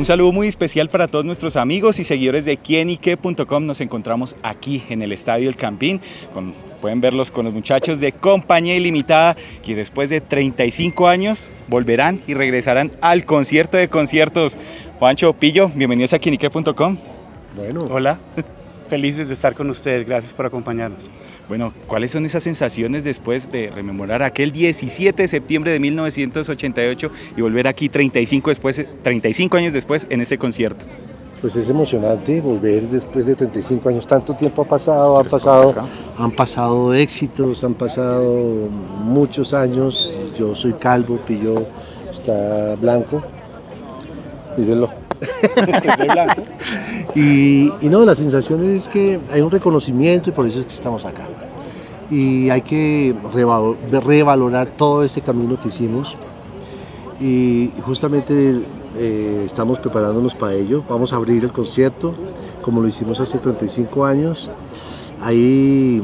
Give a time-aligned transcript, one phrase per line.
[0.00, 3.66] Un saludo muy especial para todos nuestros amigos y seguidores de quienique.com.
[3.66, 6.00] Nos encontramos aquí en el Estadio El Campín.
[6.32, 12.18] Con, pueden verlos con los muchachos de Compañía Ilimitada que después de 35 años volverán
[12.26, 14.56] y regresarán al concierto de conciertos.
[14.98, 16.96] Juancho Pillo, bienvenidos a quienique.com.
[17.54, 18.18] Bueno, hola.
[18.90, 20.04] Felices de estar con ustedes.
[20.04, 21.04] Gracias por acompañarnos.
[21.48, 27.40] Bueno, ¿cuáles son esas sensaciones después de rememorar aquel 17 de septiembre de 1988 y
[27.40, 30.84] volver aquí 35, después, 35 años después en ese concierto?
[31.40, 34.06] Pues es emocionante volver después de 35 años.
[34.08, 35.88] Tanto tiempo ha pasado, han pasado,
[36.18, 38.68] han pasado éxitos, han pasado
[39.04, 40.12] muchos años.
[40.36, 41.64] Yo soy calvo, Pillo
[42.10, 43.22] está blanco.
[44.56, 44.90] Mírenlo.
[46.12, 46.42] blanco.
[47.14, 51.04] Y, no, la sensación es que hay un reconocimiento y por eso es que estamos
[51.04, 51.28] acá.
[52.10, 53.14] Y hay que
[54.02, 56.16] revalorar todo este camino que hicimos.
[57.20, 58.62] Y justamente
[58.96, 60.82] eh, estamos preparándonos para ello.
[60.88, 62.14] Vamos a abrir el concierto
[62.62, 64.50] como lo hicimos hace 35 años.
[65.22, 66.02] Ahí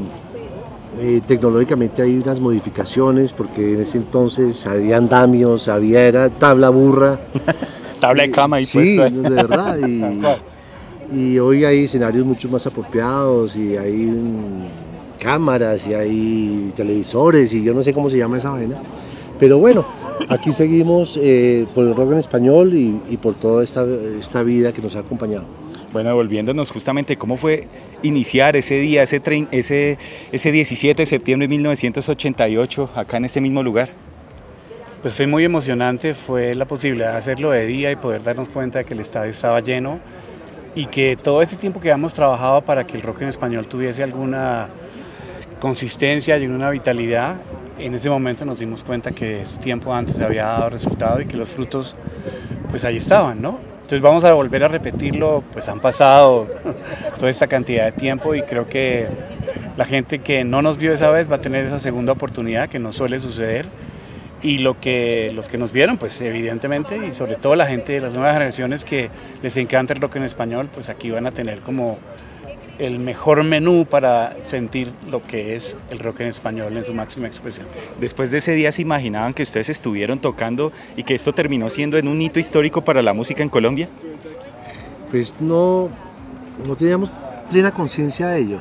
[0.99, 7.19] eh, tecnológicamente hay unas modificaciones porque en ese entonces había andamios, había era tabla burra.
[7.99, 9.77] tabla de cama y Sí, de verdad.
[9.77, 10.01] Y,
[11.11, 14.13] y hoy hay escenarios mucho más apropiados y hay
[15.19, 18.77] cámaras y hay televisores y yo no sé cómo se llama esa vaina.
[19.39, 19.85] Pero bueno,
[20.29, 23.85] aquí seguimos eh, por el rock en español y, por toda esta,
[24.19, 25.45] esta, vida que nos ha acompañado.
[25.93, 27.67] Bueno, volviéndonos justamente, ¿cómo fue
[28.03, 29.97] iniciar ese día, ese, ese,
[30.31, 33.89] ese 17 de septiembre de 1988, acá en este mismo lugar?
[35.01, 38.79] Pues fue muy emocionante, fue la posibilidad de hacerlo de día y poder darnos cuenta
[38.79, 39.99] de que el estadio estaba lleno
[40.77, 44.03] y que todo este tiempo que habíamos trabajado para que el rock en español tuviese
[44.03, 44.67] alguna
[45.59, 47.37] consistencia y una vitalidad,
[47.79, 51.35] en ese momento nos dimos cuenta que ese tiempo antes había dado resultado y que
[51.35, 51.95] los frutos
[52.69, 53.57] pues ahí estaban, ¿no?
[53.77, 56.47] Entonces vamos a volver a repetirlo, pues han pasado
[57.17, 59.07] toda esta cantidad de tiempo y creo que
[59.77, 62.77] la gente que no nos vio esa vez va a tener esa segunda oportunidad que
[62.77, 63.65] no suele suceder
[64.41, 68.01] y lo que los que nos vieron, pues evidentemente, y sobre todo la gente de
[68.01, 69.09] las nuevas generaciones que
[69.41, 71.97] les encanta el rock en español, pues aquí van a tener como
[72.79, 77.27] el mejor menú para sentir lo que es el rock en español en su máxima
[77.27, 77.65] expresión.
[77.99, 81.97] Después de ese día se imaginaban que ustedes estuvieron tocando y que esto terminó siendo
[81.97, 83.89] en un hito histórico para la música en Colombia?
[85.09, 85.89] Pues no,
[86.67, 87.11] no teníamos
[87.49, 88.59] plena conciencia de ello.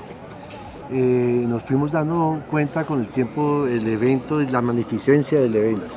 [0.91, 5.93] Eh, nos fuimos dando cuenta con el tiempo el evento y la magnificencia del evento.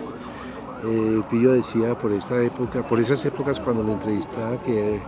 [0.86, 5.00] Eh, Pillo decía por esta época, por esas épocas cuando lo entrevistaba, que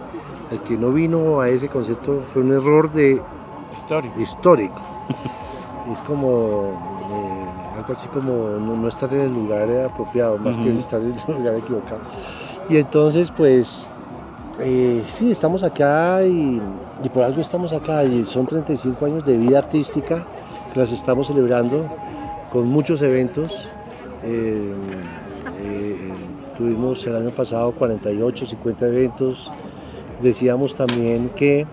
[0.52, 3.22] el que no vino a ese concepto fue un error de
[4.18, 4.82] histórico.
[5.92, 6.74] es como
[7.10, 11.38] eh, algo así como no, estar en el lugar apropiado, más que estar en el
[11.38, 12.02] lugar equivocado.
[12.70, 13.88] Y entonces, pues,
[14.64, 16.62] eh, sí, estamos acá y,
[17.14, 20.24] por algo estamos acá y son 35 años de vida artística
[20.72, 21.90] que las estamos celebrando
[22.52, 23.68] con muchos eventos.
[24.24, 24.74] Eh,
[25.64, 26.12] eh,
[26.58, 29.52] tuvimos el año pasado 48, 50 eventos.
[30.22, 31.66] Decíamos también que,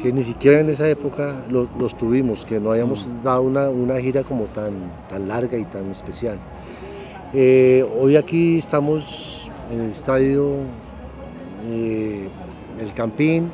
[0.00, 3.22] que ni siquiera en esa época los tuvimos, que no habíamos mm.
[3.24, 4.72] dado una, una, gira como tan,
[5.08, 6.38] tan larga y tan especial.
[7.32, 10.56] hoy aquí estamos en el estadio
[11.70, 12.28] eh,
[12.80, 13.50] el Campín.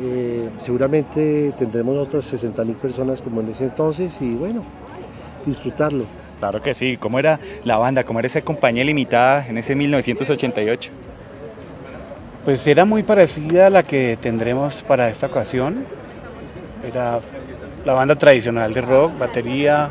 [0.00, 4.64] Eh, seguramente tendremos otras 60 mil personas como en ese entonces y bueno,
[5.46, 6.04] disfrutarlo.
[6.38, 6.96] Claro que sí.
[6.96, 8.04] ¿Cómo era la banda?
[8.04, 10.90] ¿Cómo era esa compañía limitada en ese 1988?
[12.44, 15.86] Pues era muy parecida a la que tendremos para esta ocasión.
[16.86, 17.20] Era
[17.84, 19.90] la banda tradicional de rock, batería,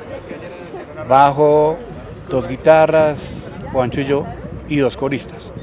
[1.08, 1.78] bajo,
[2.30, 4.26] dos guitarras, Juancho y yo,
[4.70, 5.54] y dos coristas.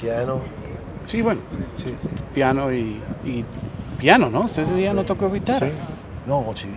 [0.00, 0.40] Piano,
[1.06, 1.40] Sí, bueno,
[1.76, 1.94] sí.
[2.34, 3.00] piano y,
[3.98, 4.42] piano, ¿no?
[4.42, 5.68] Usted ese día no tocó guitarra.
[5.68, 5.72] Sí.
[6.26, 6.68] No, sí.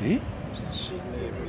[0.00, 0.20] ¿Sí?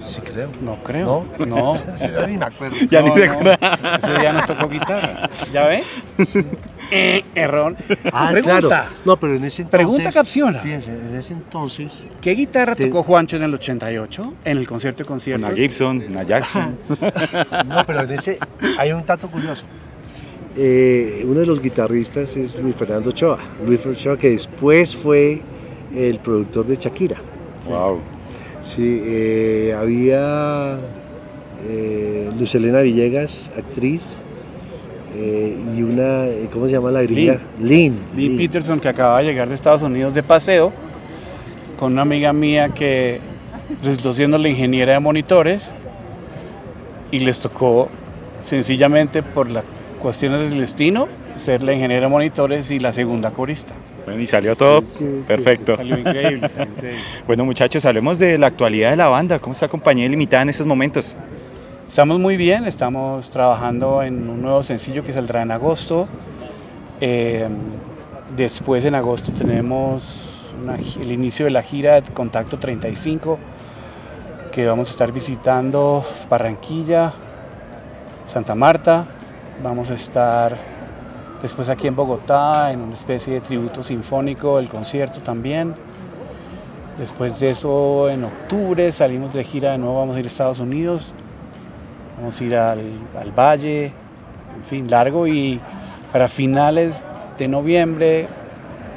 [0.02, 0.50] Sí, creo.
[0.62, 1.26] No creo.
[1.40, 1.46] No.
[1.46, 1.96] no.
[1.98, 2.76] ya ni me acuerdo.
[2.90, 3.98] Ya ni se acuerda.
[3.98, 5.30] Ese día no tocó guitarra.
[5.52, 5.84] ¿Ya ve?
[6.92, 7.76] Eh, error.
[8.12, 8.60] Ah, Pregunta.
[8.60, 8.90] Claro.
[9.06, 9.86] No, pero en ese entonces.
[9.86, 10.60] Pregunta capciona.
[10.60, 12.04] Fíjense, en ese entonces.
[12.22, 14.34] ¿Qué guitarra tocó Juancho en el 88?
[14.46, 15.46] En el concierto de concierto.
[15.46, 16.78] Una Gibson, una Jackson.
[17.68, 18.40] no, pero en ese.
[18.78, 19.66] Hay un dato curioso.
[20.58, 23.40] Eh, uno de los guitarristas es Luis Fernando Ochoa.
[23.66, 25.42] Luis Fernando Ochoa, que después fue
[25.96, 27.18] el productor de Shakira.
[27.68, 28.00] Wow.
[28.62, 30.78] Sí, eh, había
[31.68, 34.18] eh, Luz Elena Villegas, actriz,
[35.18, 37.40] eh, y una, ¿cómo se llama la gringa?
[37.62, 37.98] Lynn.
[38.16, 40.72] Lee Peterson, que acaba de llegar de Estados Unidos de paseo,
[41.78, 43.20] con una amiga mía que
[43.84, 45.74] resultó siendo la ingeniera de monitores
[47.12, 47.90] y les tocó
[48.42, 49.64] sencillamente por las
[50.00, 51.08] cuestiones del destino
[51.38, 53.74] ser la ingeniera de monitores y la segunda corista.
[54.06, 55.78] Bueno, y salió todo Sí, sí, sí, perfecto.
[55.78, 57.02] Salió increíble, salió increíble.
[57.28, 59.40] Bueno, muchachos, hablemos de la actualidad de la banda.
[59.40, 61.16] ¿Cómo está Compañía Ilimitada en estos momentos?
[61.88, 66.08] Estamos muy bien, estamos trabajando en un nuevo sencillo que saldrá en agosto.
[67.02, 67.48] Eh,
[68.36, 70.04] después en agosto tenemos
[70.62, 73.40] una el inicio de la gira de Contacto 35,
[74.52, 77.14] que vamos a estar visitando Barranquilla,
[78.26, 79.08] Santa Marta.
[79.62, 80.56] Vamos a estar
[81.42, 85.76] después aquí en Bogotá en una especie de tributo sinfónico, el concierto también.
[86.98, 90.60] Después de eso, en octubre salimos de gira de nuevo, vamos a ir a Estados
[90.60, 91.14] Unidos.
[92.18, 92.80] Vamos a ir al,
[93.20, 93.86] al Valle,
[94.56, 95.60] en fin, largo y
[96.12, 97.06] para finales
[97.38, 98.28] de noviembre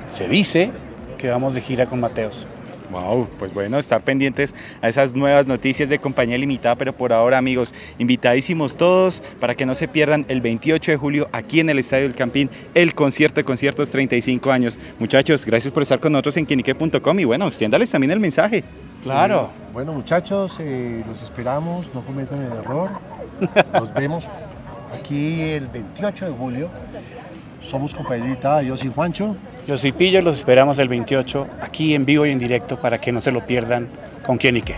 [0.08, 0.70] se dice
[1.18, 2.46] que vamos de gira con Mateos.
[2.92, 7.38] Wow, pues bueno, estar pendientes a esas nuevas noticias de Compañía Limitada, pero por ahora,
[7.38, 11.78] amigos, invitadísimos todos para que no se pierdan el 28 de julio aquí en el
[11.78, 14.78] Estadio del Campín, el concierto de conciertos 35 años.
[14.98, 18.62] Muchachos, gracias por estar con nosotros en quienique.com y bueno, extiéndales también el mensaje.
[19.02, 22.90] Claro, Bueno, muchachos, eh, los esperamos, no cometan el error.
[23.72, 24.26] Nos vemos
[24.92, 26.68] aquí el 28 de julio.
[27.64, 29.34] Somos compañerita, yo soy Juancho.
[29.66, 33.12] Yo soy Pillo, los esperamos el 28 aquí en vivo y en directo para que
[33.12, 33.88] no se lo pierdan
[34.26, 34.74] con quién y qué.